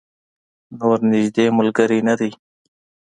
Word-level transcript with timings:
نور 0.79 0.97
نږدې 1.11 1.45
ملګری 1.57 1.99
نه 2.07 2.13
دی. 2.19 2.31